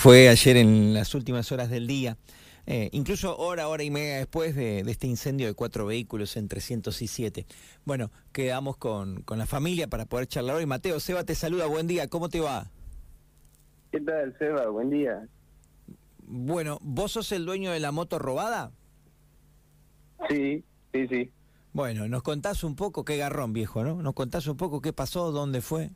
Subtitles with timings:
[0.00, 2.16] Fue ayer en las últimas horas del día.
[2.66, 7.44] Eh, incluso hora, hora y media después de, este incendio de cuatro vehículos en 307.
[7.84, 10.64] Bueno, quedamos con, con la familia para poder charlar hoy.
[10.64, 12.70] Mateo, Seba te saluda, buen día, ¿cómo te va?
[13.92, 14.68] ¿Qué tal, Seba?
[14.68, 15.28] Buen día.
[16.26, 18.70] Bueno, ¿vos sos el dueño de la moto robada?
[20.30, 20.64] Sí,
[20.94, 21.30] sí, sí.
[21.74, 24.00] Bueno, nos contás un poco, qué garrón viejo, ¿no?
[24.00, 25.90] Nos contás un poco qué pasó, dónde fue.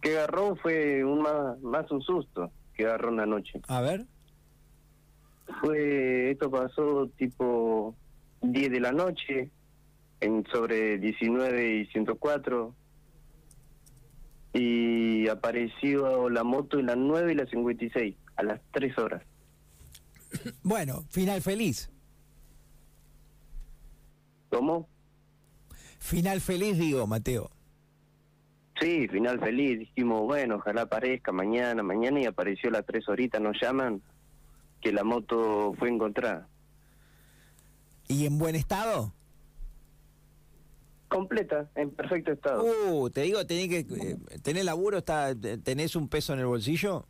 [0.00, 3.60] Qué garrón fue un más, más un susto que garrón anoche.
[3.68, 4.06] A ver.
[5.60, 7.94] Fue, esto pasó tipo
[8.40, 9.50] 10 de la noche,
[10.20, 12.74] en sobre 19 y 104,
[14.54, 19.22] y apareció la moto en las 9 y las 56, a las 3 horas.
[20.62, 21.90] Bueno, final feliz.
[24.48, 24.88] ¿Cómo?
[25.98, 27.50] Final feliz, digo, Mateo.
[28.80, 29.78] Sí, final feliz.
[29.78, 34.00] Dijimos, bueno, ojalá aparezca mañana, mañana y apareció a las tres horitas, nos llaman
[34.80, 36.48] que la moto fue encontrada.
[38.08, 39.12] ¿Y en buen estado?
[41.08, 42.64] Completa, en perfecto estado.
[42.64, 47.06] Uh, te digo, tenés que eh, tener laburo, está, tenés un peso en el bolsillo.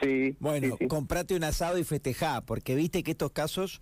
[0.00, 0.36] Sí.
[0.40, 3.80] Bueno, comprate un asado y festejá, porque viste que estos casos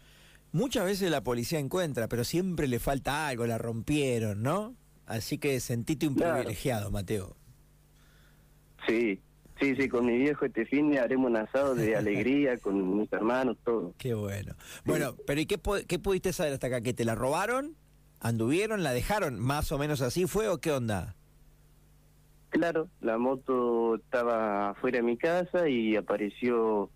[0.52, 4.74] Muchas veces la policía encuentra, pero siempre le falta algo, la rompieron, ¿no?
[5.10, 7.34] Así que sentite un privilegiado, Mateo.
[8.86, 9.20] Sí,
[9.58, 13.56] sí, sí, con mi viejo este fin haremos un asado de alegría con mis hermanos,
[13.64, 13.92] todo.
[13.98, 14.54] Qué bueno.
[14.84, 16.80] Bueno, pero ¿y qué, qué pudiste saber hasta acá?
[16.80, 17.74] ¿Que te la robaron?
[18.20, 18.84] ¿Anduvieron?
[18.84, 19.40] ¿La dejaron?
[19.40, 21.16] ¿Más o menos así fue o qué onda?
[22.50, 26.88] Claro, la moto estaba fuera de mi casa y apareció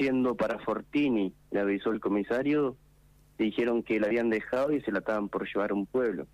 [0.00, 1.32] yendo para Fortini.
[1.52, 2.76] Le avisó el comisario
[3.38, 6.26] dijeron que la habían dejado y se la estaban por llevar a un pueblo.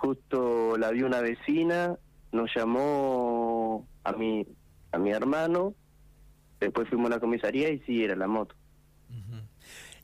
[0.00, 1.98] Justo la vio una vecina,
[2.32, 4.46] nos llamó a mi,
[4.92, 5.74] a mi hermano,
[6.60, 8.54] después fuimos a la comisaría y sí, era la moto.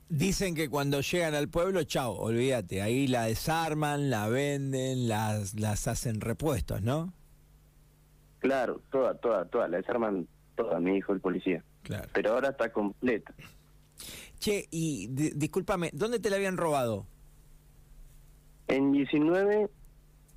[0.09, 5.87] Dicen que cuando llegan al pueblo, chao, olvídate, ahí la desarman, la venden, las, las
[5.87, 7.13] hacen repuestos, ¿no?
[8.39, 11.63] Claro, toda, toda, toda, la desarman toda, mi hijo el policía.
[11.81, 12.09] Claro.
[12.13, 13.33] Pero ahora está completa.
[14.37, 17.07] Che, y discúlpame, ¿dónde te la habían robado?
[18.67, 19.69] En 19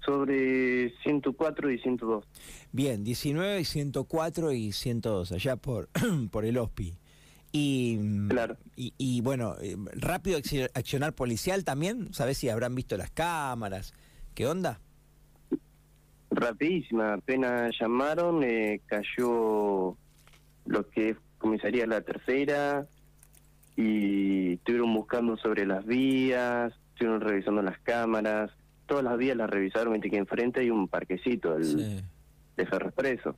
[0.06, 2.24] sobre 104 y 102.
[2.72, 5.88] Bien, 19 y 104 y 102, allá por,
[6.30, 6.94] por el OSPI.
[7.52, 8.56] Y, claro.
[8.76, 10.38] y, bueno, eh, rápido
[10.74, 13.94] accionar policial también, ¿sabes si habrán visto las cámaras?
[14.34, 14.80] ¿Qué onda?
[16.30, 19.96] Rapidísima, apenas llamaron, eh, cayó
[20.66, 22.86] lo que es comisaría la tercera,
[23.76, 28.50] y estuvieron buscando sobre las vías, estuvieron revisando las cámaras,
[28.86, 32.02] todas las vías las revisaron, viste que enfrente hay un parquecito el,
[32.56, 33.36] de Ferro Expreso.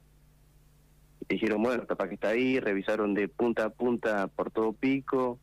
[1.29, 5.39] dijeron, bueno, capaz que está ahí, revisaron de punta a punta por todo pico,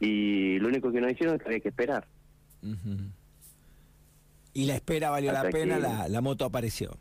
[0.00, 2.06] y lo único que nos dijeron es que había que esperar.
[4.54, 5.78] ¿Y la espera valió la pena?
[5.78, 6.96] La, la moto apareció.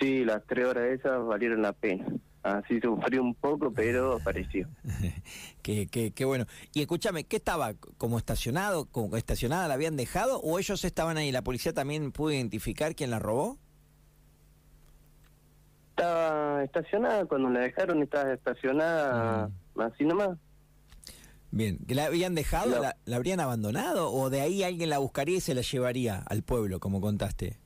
[0.00, 2.06] Sí, las tres horas esas valieron la pena.
[2.44, 4.68] Así sufrió un poco, pero apareció.
[5.62, 6.44] qué, qué, qué bueno.
[6.74, 7.72] Y escúchame, ¿qué estaba?
[7.96, 8.84] ¿Como estacionado?
[8.84, 10.40] ¿Como estacionada la habían dejado?
[10.42, 11.32] ¿O ellos estaban ahí?
[11.32, 13.56] ¿La policía también pudo identificar quién la robó?
[15.96, 19.80] Estaba estacionada, cuando la dejaron estaba estacionada, mm.
[19.80, 20.36] así nomás.
[21.50, 22.82] Bien, ¿que la habían dejado?
[22.82, 24.12] La, ¿La habrían abandonado?
[24.12, 27.63] ¿O de ahí alguien la buscaría y se la llevaría al pueblo, como contaste?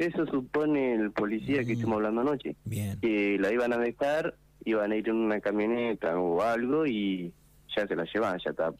[0.00, 1.70] Eso supone el policía que mm.
[1.72, 2.56] estuvimos hablando anoche.
[2.64, 2.98] Bien.
[3.00, 4.34] Que la iban a dejar,
[4.64, 7.32] iban a ir en una camioneta o algo y
[7.76, 8.72] ya se la llevan, ya está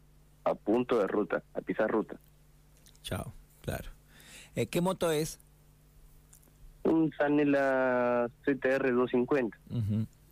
[0.44, 2.16] a punto de ruta, a pisar ruta.
[3.02, 3.32] Chao,
[3.62, 3.90] claro.
[4.54, 5.38] Eh, ¿Qué moto es?
[6.84, 9.56] Un Sanela CTR 250.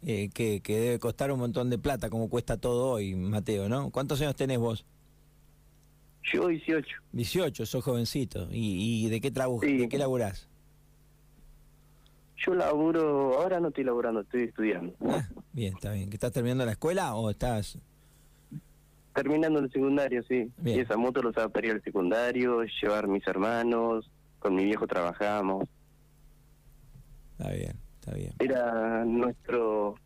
[0.04, 3.90] eh, que, que debe costar un montón de plata, como cuesta todo hoy, Mateo, ¿no?
[3.90, 4.84] ¿Cuántos años tenés vos?
[6.24, 6.88] Yo 18.
[7.12, 8.48] 18, sos jovencito.
[8.50, 9.62] ¿Y, y de qué, trabajas?
[9.62, 10.48] ¿de qué laburás?
[12.44, 14.94] Yo laburo, ahora no estoy laburando, estoy estudiando.
[15.08, 16.12] Ah, bien, está bien.
[16.12, 17.78] ¿Estás terminando la escuela o estás...?
[19.14, 20.50] Terminando el secundario, sí.
[20.64, 24.86] Y esa moto lo usaba para ir al secundario, llevar mis hermanos, con mi viejo
[24.86, 25.68] trabajamos.
[27.38, 28.32] Está bien, está bien.
[28.38, 29.96] Era nuestro...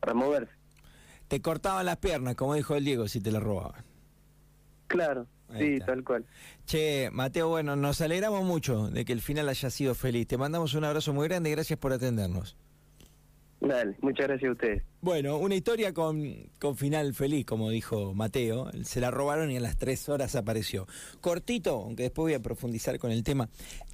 [0.00, 0.52] para moverse.
[1.28, 3.84] Te cortaban las piernas, como dijo el Diego, si te la robaban.
[4.86, 6.24] Claro, sí, tal cual.
[6.66, 10.26] Che, Mateo, bueno, nos alegramos mucho de que el final haya sido feliz.
[10.26, 12.56] Te mandamos un abrazo muy grande y gracias por atendernos.
[13.60, 14.82] Dale, muchas gracias a ustedes.
[15.00, 18.70] Bueno, una historia con, con final feliz, como dijo Mateo.
[18.84, 20.86] Se la robaron y a las tres horas apareció.
[21.20, 23.48] Cortito, aunque después voy a profundizar con el tema.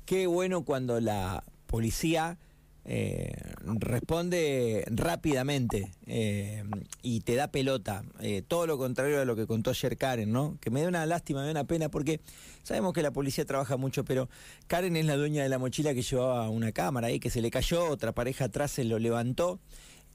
[0.05, 2.39] Qué bueno cuando la policía
[2.87, 3.33] eh,
[3.65, 6.65] responde rápidamente eh,
[7.03, 8.05] y te da pelota.
[8.21, 10.59] Eh, todo lo contrario a lo que contó ayer Karen, ¿no?
[10.61, 12.21] Que me da una lástima, me da una pena porque
[12.63, 14.29] sabemos que la policía trabaja mucho, pero
[14.67, 17.51] Karen es la dueña de la mochila que llevaba una cámara ahí, que se le
[17.51, 19.61] cayó, otra pareja atrás se lo levantó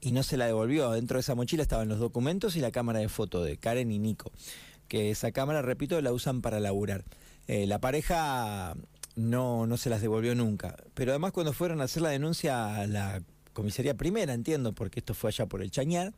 [0.00, 0.92] y no se la devolvió.
[0.92, 3.98] Dentro de esa mochila estaban los documentos y la cámara de foto de Karen y
[3.98, 4.30] Nico.
[4.86, 7.04] Que esa cámara, repito, la usan para laburar.
[7.46, 8.76] la pareja
[9.16, 10.76] no, no se las devolvió nunca.
[10.94, 13.22] Pero además cuando fueron a hacer la denuncia a la
[13.52, 16.12] comisaría primera, entiendo, porque esto fue allá por el Chañar,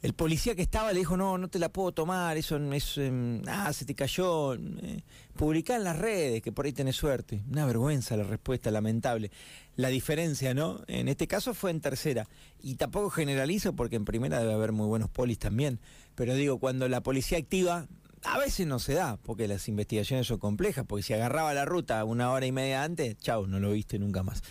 [0.00, 3.42] el policía que estaba le dijo, no, no te la puedo tomar, eso es, em,
[3.48, 5.02] ah, se te cayó, eh,
[5.36, 7.42] publicá en las redes, que por ahí tenés suerte.
[7.50, 9.32] Una vergüenza la respuesta, lamentable.
[9.74, 10.82] La diferencia, ¿no?
[10.86, 12.28] En este caso fue en tercera.
[12.62, 15.80] Y tampoco generalizo porque en primera debe haber muy buenos polis también.
[16.14, 17.88] Pero digo, cuando la policía activa,
[18.34, 22.04] a veces no se da, porque las investigaciones son complejas, porque si agarraba la ruta
[22.04, 24.42] una hora y media antes, chau, no lo viste nunca más.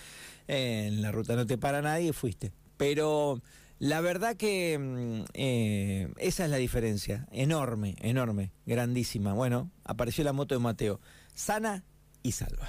[0.47, 2.51] en la ruta no te para nadie, fuiste.
[2.77, 3.41] Pero
[3.79, 9.33] la verdad que mm, eh, esa es la diferencia, enorme, enorme, grandísima.
[9.33, 10.99] Bueno, apareció la moto de Mateo,
[11.33, 11.83] sana
[12.23, 12.67] y salva.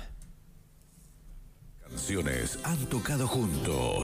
[1.89, 3.97] Canciones han tocado juntos.